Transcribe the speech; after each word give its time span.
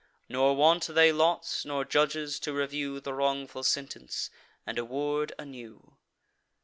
Nor 0.27 0.55
want 0.55 0.87
they 0.87 1.11
lots, 1.11 1.63
nor 1.63 1.85
judges 1.85 2.39
to 2.39 2.53
review 2.53 2.99
The 2.99 3.13
wrongful 3.13 3.61
sentence, 3.61 4.31
and 4.65 4.79
award 4.79 5.31
a 5.37 5.45
new. 5.45 5.95